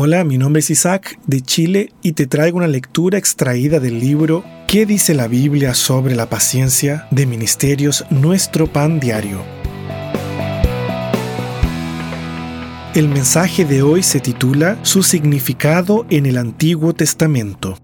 Hola, 0.00 0.22
mi 0.22 0.38
nombre 0.38 0.60
es 0.60 0.70
Isaac 0.70 1.18
de 1.26 1.40
Chile 1.40 1.92
y 2.02 2.12
te 2.12 2.28
traigo 2.28 2.58
una 2.58 2.68
lectura 2.68 3.18
extraída 3.18 3.80
del 3.80 3.98
libro 3.98 4.44
¿Qué 4.68 4.86
dice 4.86 5.12
la 5.12 5.26
Biblia 5.26 5.74
sobre 5.74 6.14
la 6.14 6.30
paciencia? 6.30 7.08
de 7.10 7.26
Ministerios 7.26 8.04
Nuestro 8.08 8.68
Pan 8.68 9.00
Diario. 9.00 9.42
El 12.94 13.08
mensaje 13.08 13.64
de 13.64 13.82
hoy 13.82 14.04
se 14.04 14.20
titula 14.20 14.78
Su 14.82 15.02
significado 15.02 16.06
en 16.10 16.26
el 16.26 16.38
Antiguo 16.38 16.94
Testamento. 16.94 17.76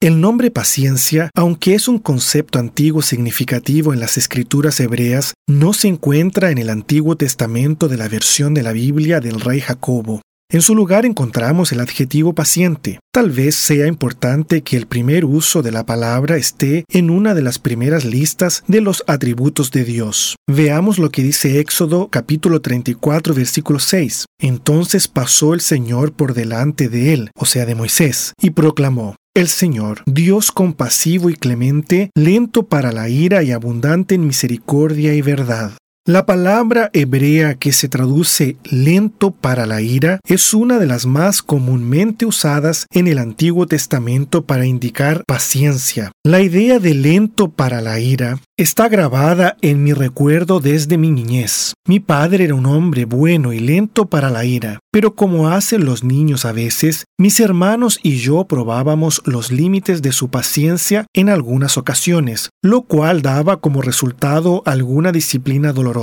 El 0.00 0.20
nombre 0.20 0.52
paciencia, 0.52 1.28
aunque 1.34 1.74
es 1.74 1.88
un 1.88 1.98
concepto 1.98 2.60
antiguo 2.60 3.02
significativo 3.02 3.92
en 3.92 3.98
las 3.98 4.16
escrituras 4.16 4.78
hebreas, 4.78 5.34
no 5.48 5.72
se 5.72 5.88
encuentra 5.88 6.52
en 6.52 6.58
el 6.58 6.70
Antiguo 6.70 7.16
Testamento 7.16 7.88
de 7.88 7.96
la 7.96 8.06
versión 8.06 8.54
de 8.54 8.62
la 8.62 8.70
Biblia 8.70 9.18
del 9.18 9.40
rey 9.40 9.60
Jacobo. 9.60 10.22
En 10.50 10.62
su 10.62 10.76
lugar 10.76 11.04
encontramos 11.04 11.72
el 11.72 11.80
adjetivo 11.80 12.32
paciente. 12.32 13.00
Tal 13.12 13.30
vez 13.30 13.56
sea 13.56 13.86
importante 13.86 14.62
que 14.62 14.76
el 14.76 14.86
primer 14.86 15.26
uso 15.26 15.62
de 15.62 15.72
la 15.72 15.84
palabra 15.84 16.36
esté 16.36 16.84
en 16.88 17.10
una 17.10 17.34
de 17.34 17.42
las 17.42 17.58
primeras 17.58 18.06
listas 18.06 18.62
de 18.66 18.80
los 18.80 19.04
atributos 19.08 19.72
de 19.72 19.84
Dios. 19.84 20.36
Veamos 20.46 20.98
lo 20.98 21.10
que 21.10 21.22
dice 21.22 21.58
Éxodo 21.58 22.08
capítulo 22.08 22.62
34 22.62 23.34
versículo 23.34 23.78
6. 23.78 24.24
Entonces 24.40 25.08
pasó 25.08 25.52
el 25.52 25.60
Señor 25.60 26.12
por 26.12 26.32
delante 26.32 26.88
de 26.88 27.12
él, 27.12 27.30
o 27.34 27.44
sea 27.44 27.66
de 27.66 27.74
Moisés, 27.74 28.32
y 28.40 28.50
proclamó, 28.50 29.16
el 29.34 29.48
Señor, 29.48 30.02
Dios 30.06 30.50
compasivo 30.50 31.30
y 31.30 31.34
clemente, 31.34 32.10
lento 32.16 32.64
para 32.64 32.90
la 32.90 33.08
ira 33.08 33.42
y 33.42 33.52
abundante 33.52 34.16
en 34.16 34.26
misericordia 34.26 35.14
y 35.14 35.22
verdad. 35.22 35.72
La 36.08 36.24
palabra 36.24 36.88
hebrea 36.94 37.56
que 37.56 37.70
se 37.70 37.86
traduce 37.86 38.56
lento 38.64 39.30
para 39.30 39.66
la 39.66 39.82
ira 39.82 40.20
es 40.26 40.54
una 40.54 40.78
de 40.78 40.86
las 40.86 41.04
más 41.04 41.42
comúnmente 41.42 42.24
usadas 42.24 42.86
en 42.90 43.08
el 43.08 43.18
Antiguo 43.18 43.66
Testamento 43.66 44.46
para 44.46 44.64
indicar 44.64 45.22
paciencia. 45.26 46.10
La 46.24 46.40
idea 46.40 46.78
de 46.78 46.94
lento 46.94 47.50
para 47.50 47.82
la 47.82 48.00
ira 48.00 48.40
está 48.56 48.88
grabada 48.88 49.58
en 49.60 49.84
mi 49.84 49.92
recuerdo 49.92 50.60
desde 50.60 50.96
mi 50.96 51.10
niñez. 51.10 51.74
Mi 51.86 52.00
padre 52.00 52.44
era 52.44 52.54
un 52.54 52.64
hombre 52.64 53.04
bueno 53.04 53.52
y 53.52 53.60
lento 53.60 54.06
para 54.06 54.30
la 54.30 54.46
ira, 54.46 54.78
pero 54.90 55.14
como 55.14 55.50
hacen 55.50 55.84
los 55.84 56.04
niños 56.04 56.46
a 56.46 56.52
veces, 56.52 57.04
mis 57.18 57.38
hermanos 57.38 58.00
y 58.02 58.16
yo 58.16 58.46
probábamos 58.46 59.20
los 59.26 59.52
límites 59.52 60.00
de 60.00 60.12
su 60.12 60.30
paciencia 60.30 61.04
en 61.12 61.28
algunas 61.28 61.76
ocasiones, 61.76 62.48
lo 62.62 62.82
cual 62.82 63.20
daba 63.20 63.60
como 63.60 63.82
resultado 63.82 64.62
alguna 64.64 65.12
disciplina 65.12 65.74
dolorosa. 65.74 65.97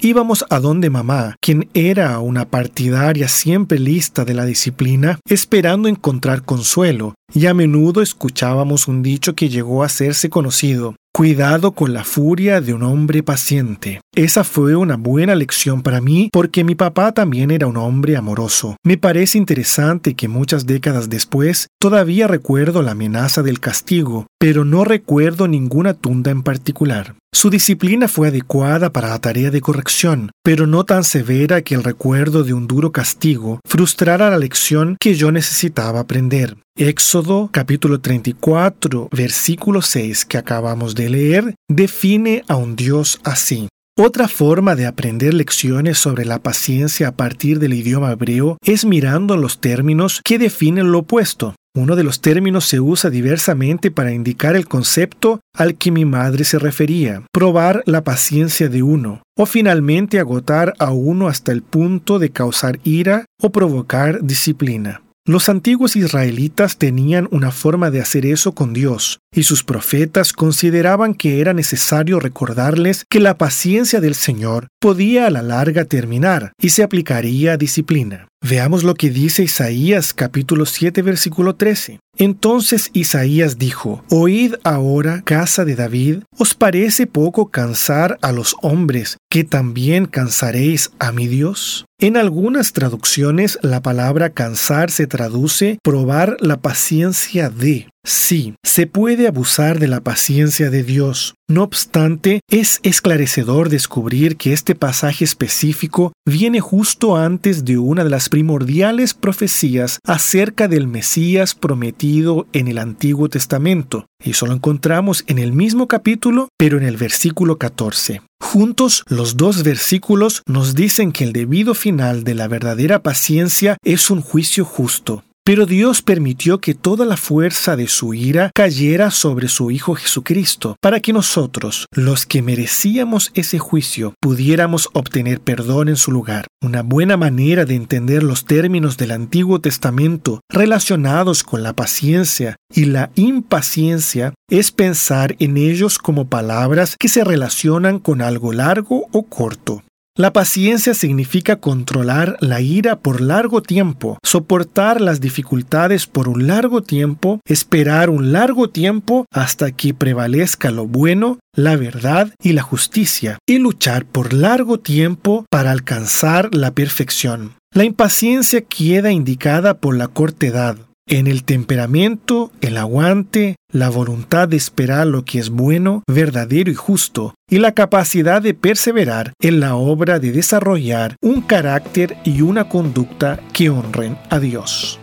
Íbamos 0.00 0.44
a 0.50 0.60
donde 0.60 0.90
mamá, 0.90 1.36
quien 1.40 1.68
era 1.74 2.18
una 2.20 2.48
partidaria 2.48 3.28
siempre 3.28 3.78
lista 3.78 4.24
de 4.24 4.34
la 4.34 4.44
disciplina, 4.44 5.18
esperando 5.28 5.88
encontrar 5.88 6.42
consuelo, 6.42 7.14
y 7.32 7.46
a 7.46 7.54
menudo 7.54 8.02
escuchábamos 8.02 8.88
un 8.88 9.02
dicho 9.02 9.34
que 9.34 9.48
llegó 9.48 9.82
a 9.82 9.86
hacerse 9.86 10.28
conocido. 10.28 10.96
Cuidado 11.12 11.72
con 11.72 11.94
la 11.94 12.04
furia 12.04 12.60
de 12.60 12.74
un 12.74 12.82
hombre 12.82 13.22
paciente. 13.22 14.00
Esa 14.18 14.42
fue 14.42 14.74
una 14.74 14.96
buena 14.96 15.36
lección 15.36 15.80
para 15.80 16.00
mí 16.00 16.28
porque 16.32 16.64
mi 16.64 16.74
papá 16.74 17.12
también 17.12 17.52
era 17.52 17.68
un 17.68 17.76
hombre 17.76 18.16
amoroso. 18.16 18.74
Me 18.82 18.98
parece 18.98 19.38
interesante 19.38 20.14
que 20.14 20.26
muchas 20.26 20.66
décadas 20.66 21.08
después 21.08 21.68
todavía 21.80 22.26
recuerdo 22.26 22.82
la 22.82 22.90
amenaza 22.90 23.44
del 23.44 23.60
castigo, 23.60 24.26
pero 24.36 24.64
no 24.64 24.82
recuerdo 24.82 25.46
ninguna 25.46 25.94
tunda 25.94 26.32
en 26.32 26.42
particular. 26.42 27.14
Su 27.32 27.48
disciplina 27.48 28.08
fue 28.08 28.26
adecuada 28.26 28.92
para 28.92 29.10
la 29.10 29.20
tarea 29.20 29.52
de 29.52 29.60
corrección, 29.60 30.32
pero 30.42 30.66
no 30.66 30.82
tan 30.82 31.04
severa 31.04 31.62
que 31.62 31.76
el 31.76 31.84
recuerdo 31.84 32.42
de 32.42 32.54
un 32.54 32.66
duro 32.66 32.90
castigo 32.90 33.60
frustrara 33.64 34.30
la 34.30 34.38
lección 34.38 34.96
que 34.98 35.14
yo 35.14 35.30
necesitaba 35.30 36.00
aprender. 36.00 36.56
Éxodo 36.76 37.50
capítulo 37.52 38.00
34 38.00 39.10
versículo 39.12 39.80
6 39.80 40.24
que 40.24 40.38
acabamos 40.38 40.96
de 40.96 41.08
leer 41.08 41.54
define 41.68 42.42
a 42.48 42.56
un 42.56 42.74
Dios 42.74 43.20
así. 43.22 43.68
Otra 44.00 44.28
forma 44.28 44.76
de 44.76 44.86
aprender 44.86 45.34
lecciones 45.34 45.98
sobre 45.98 46.24
la 46.24 46.38
paciencia 46.38 47.08
a 47.08 47.16
partir 47.16 47.58
del 47.58 47.74
idioma 47.74 48.12
hebreo 48.12 48.56
es 48.62 48.84
mirando 48.84 49.36
los 49.36 49.60
términos 49.60 50.20
que 50.22 50.38
definen 50.38 50.92
lo 50.92 51.00
opuesto. 51.00 51.56
Uno 51.74 51.96
de 51.96 52.04
los 52.04 52.20
términos 52.20 52.64
se 52.64 52.78
usa 52.78 53.10
diversamente 53.10 53.90
para 53.90 54.12
indicar 54.12 54.54
el 54.54 54.68
concepto 54.68 55.40
al 55.52 55.74
que 55.74 55.90
mi 55.90 56.04
madre 56.04 56.44
se 56.44 56.60
refería, 56.60 57.24
probar 57.32 57.82
la 57.86 58.04
paciencia 58.04 58.68
de 58.68 58.84
uno, 58.84 59.24
o 59.36 59.46
finalmente 59.46 60.20
agotar 60.20 60.74
a 60.78 60.92
uno 60.92 61.26
hasta 61.26 61.50
el 61.50 61.62
punto 61.62 62.20
de 62.20 62.30
causar 62.30 62.78
ira 62.84 63.24
o 63.42 63.50
provocar 63.50 64.22
disciplina. 64.22 65.02
Los 65.26 65.50
antiguos 65.50 65.94
israelitas 65.94 66.78
tenían 66.78 67.28
una 67.32 67.50
forma 67.50 67.90
de 67.90 68.00
hacer 68.00 68.24
eso 68.24 68.52
con 68.52 68.72
Dios, 68.72 69.18
y 69.34 69.42
sus 69.42 69.64
profetas 69.64 70.32
consideraban 70.32 71.14
que 71.14 71.40
era 71.40 71.52
necesario 71.52 72.20
recordarles 72.20 73.04
que 73.08 73.20
la 73.20 73.36
paciencia 73.36 74.00
del 74.00 74.14
Señor 74.14 74.68
podía 74.80 75.26
a 75.26 75.30
la 75.30 75.42
larga 75.42 75.84
terminar 75.84 76.52
y 76.60 76.70
se 76.70 76.82
aplicaría 76.82 77.56
disciplina. 77.56 78.28
Veamos 78.40 78.84
lo 78.84 78.94
que 78.94 79.10
dice 79.10 79.42
Isaías 79.42 80.14
capítulo 80.14 80.64
7 80.64 81.02
versículo 81.02 81.56
13. 81.56 81.98
Entonces 82.18 82.90
Isaías 82.92 83.58
dijo, 83.58 84.04
Oíd 84.10 84.54
ahora, 84.62 85.22
casa 85.22 85.64
de 85.64 85.74
David, 85.74 86.22
¿os 86.36 86.54
parece 86.54 87.06
poco 87.06 87.48
cansar 87.48 88.16
a 88.22 88.30
los 88.32 88.54
hombres, 88.62 89.18
que 89.28 89.42
también 89.44 90.06
cansaréis 90.06 90.90
a 91.00 91.10
mi 91.10 91.26
Dios? 91.26 91.84
En 92.00 92.16
algunas 92.16 92.72
traducciones 92.72 93.58
la 93.62 93.82
palabra 93.82 94.30
cansar 94.30 94.92
se 94.92 95.08
traduce 95.08 95.78
probar 95.82 96.36
la 96.40 96.58
paciencia 96.58 97.50
de. 97.50 97.88
Sí, 98.04 98.54
se 98.64 98.86
puede 98.86 99.26
abusar 99.26 99.78
de 99.78 99.88
la 99.88 100.00
paciencia 100.00 100.70
de 100.70 100.82
Dios. 100.82 101.34
No 101.50 101.62
obstante, 101.62 102.40
es 102.50 102.80
esclarecedor 102.82 103.68
descubrir 103.68 104.36
que 104.36 104.52
este 104.52 104.74
pasaje 104.74 105.24
específico 105.24 106.12
viene 106.26 106.60
justo 106.60 107.16
antes 107.16 107.64
de 107.64 107.78
una 107.78 108.04
de 108.04 108.10
las 108.10 108.28
primordiales 108.28 109.14
profecías 109.14 109.98
acerca 110.04 110.68
del 110.68 110.86
Mesías 110.86 111.54
prometido 111.54 112.46
en 112.52 112.68
el 112.68 112.78
Antiguo 112.78 113.28
Testamento. 113.28 114.06
Y 114.24 114.32
lo 114.46 114.52
encontramos 114.52 115.24
en 115.26 115.38
el 115.38 115.52
mismo 115.52 115.88
capítulo, 115.88 116.48
pero 116.56 116.78
en 116.78 116.84
el 116.84 116.96
versículo 116.96 117.58
14. 117.58 118.22
Juntos, 118.40 119.04
los 119.08 119.36
dos 119.36 119.62
versículos 119.62 120.42
nos 120.46 120.74
dicen 120.74 121.12
que 121.12 121.24
el 121.24 121.32
debido 121.32 121.74
final 121.74 122.24
de 122.24 122.34
la 122.34 122.48
verdadera 122.48 123.02
paciencia 123.02 123.76
es 123.84 124.10
un 124.10 124.22
juicio 124.22 124.64
justo. 124.64 125.24
Pero 125.48 125.64
Dios 125.64 126.02
permitió 126.02 126.60
que 126.60 126.74
toda 126.74 127.06
la 127.06 127.16
fuerza 127.16 127.74
de 127.74 127.88
su 127.88 128.12
ira 128.12 128.50
cayera 128.54 129.10
sobre 129.10 129.48
su 129.48 129.70
Hijo 129.70 129.94
Jesucristo, 129.94 130.76
para 130.82 131.00
que 131.00 131.14
nosotros, 131.14 131.86
los 131.90 132.26
que 132.26 132.42
merecíamos 132.42 133.30
ese 133.32 133.58
juicio, 133.58 134.12
pudiéramos 134.20 134.90
obtener 134.92 135.40
perdón 135.40 135.88
en 135.88 135.96
su 135.96 136.12
lugar. 136.12 136.48
Una 136.60 136.82
buena 136.82 137.16
manera 137.16 137.64
de 137.64 137.76
entender 137.76 138.22
los 138.22 138.44
términos 138.44 138.98
del 138.98 139.10
Antiguo 139.10 139.58
Testamento 139.58 140.40
relacionados 140.50 141.44
con 141.44 141.62
la 141.62 141.72
paciencia 141.72 142.56
y 142.70 142.84
la 142.84 143.10
impaciencia 143.14 144.34
es 144.50 144.70
pensar 144.70 145.34
en 145.38 145.56
ellos 145.56 145.98
como 145.98 146.28
palabras 146.28 146.94
que 146.98 147.08
se 147.08 147.24
relacionan 147.24 148.00
con 148.00 148.20
algo 148.20 148.52
largo 148.52 149.06
o 149.12 149.22
corto. 149.22 149.82
La 150.18 150.32
paciencia 150.32 150.94
significa 150.94 151.60
controlar 151.60 152.38
la 152.40 152.60
ira 152.60 152.98
por 152.98 153.20
largo 153.20 153.62
tiempo, 153.62 154.18
soportar 154.24 155.00
las 155.00 155.20
dificultades 155.20 156.08
por 156.08 156.28
un 156.28 156.48
largo 156.48 156.82
tiempo, 156.82 157.40
esperar 157.44 158.10
un 158.10 158.32
largo 158.32 158.68
tiempo 158.68 159.26
hasta 159.32 159.70
que 159.70 159.94
prevalezca 159.94 160.72
lo 160.72 160.88
bueno, 160.88 161.38
la 161.54 161.76
verdad 161.76 162.34
y 162.42 162.52
la 162.52 162.62
justicia, 162.62 163.38
y 163.46 163.58
luchar 163.58 164.06
por 164.06 164.32
largo 164.32 164.80
tiempo 164.80 165.46
para 165.50 165.70
alcanzar 165.70 166.52
la 166.52 166.72
perfección. 166.72 167.52
La 167.72 167.84
impaciencia 167.84 168.62
queda 168.62 169.12
indicada 169.12 169.74
por 169.74 169.96
la 169.96 170.08
cortedad, 170.08 170.78
en 171.08 171.26
el 171.26 171.44
temperamento, 171.44 172.52
el 172.60 172.76
aguante, 172.76 173.56
la 173.72 173.88
voluntad 173.88 174.48
de 174.48 174.56
esperar 174.56 175.06
lo 175.06 175.24
que 175.24 175.38
es 175.38 175.50
bueno, 175.50 176.02
verdadero 176.06 176.70
y 176.70 176.74
justo, 176.74 177.34
y 177.50 177.58
la 177.58 177.72
capacidad 177.72 178.40
de 178.42 178.54
perseverar 178.54 179.32
en 179.40 179.60
la 179.60 179.74
obra 179.74 180.18
de 180.18 180.32
desarrollar 180.32 181.16
un 181.20 181.40
carácter 181.40 182.16
y 182.24 182.42
una 182.42 182.68
conducta 182.68 183.40
que 183.52 183.70
honren 183.70 184.16
a 184.30 184.38
Dios. 184.38 185.00